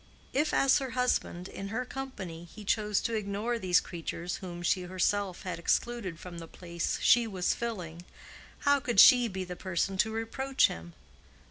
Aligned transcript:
If 0.33 0.51
as 0.51 0.79
her 0.79 0.91
husband, 0.97 1.47
in 1.47 1.67
her 1.67 1.85
company, 1.85 2.45
he 2.51 2.63
chose 2.65 3.01
to 3.01 3.13
ignore 3.13 3.59
these 3.59 3.79
creatures 3.79 4.37
whom 4.37 4.63
she 4.63 4.81
herself 4.81 5.43
had 5.43 5.59
excluded 5.59 6.17
from 6.19 6.39
the 6.39 6.47
place 6.47 6.97
she 7.03 7.27
was 7.27 7.53
filling, 7.53 8.03
how 8.61 8.79
could 8.79 8.99
she 8.99 9.27
be 9.27 9.43
the 9.43 9.55
person 9.55 9.99
to 9.99 10.11
reproach 10.11 10.69
him? 10.69 10.93